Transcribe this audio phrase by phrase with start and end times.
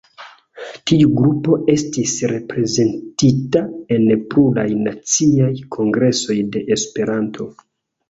[0.91, 3.63] Tiu grupo estis reprezentita
[3.99, 7.53] en pluraj naciaj kongresoj de Esperanto.